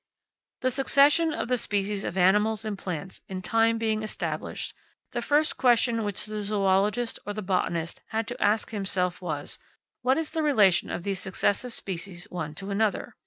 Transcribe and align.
The 0.61 0.71
succession 0.71 1.31
of 1.31 1.47
the 1.47 1.59
species 1.59 2.03
of 2.03 2.17
animals 2.17 2.65
and 2.65 2.75
plants 2.75 3.21
in 3.29 3.43
time 3.43 3.77
being 3.77 4.01
established, 4.01 4.73
the 5.11 5.21
first 5.21 5.57
question 5.57 6.03
which 6.03 6.25
the 6.25 6.41
zoologist 6.41 7.19
or 7.23 7.33
the 7.33 7.43
botanist 7.43 8.01
had 8.07 8.25
to 8.29 8.41
ask 8.41 8.71
himself 8.71 9.21
was, 9.21 9.59
What 10.01 10.17
is 10.17 10.31
the 10.31 10.41
relation 10.41 10.89
of 10.89 11.03
these 11.03 11.19
successive 11.19 11.71
species 11.73 12.25
one 12.31 12.55
to 12.55 12.71
another? 12.71 13.13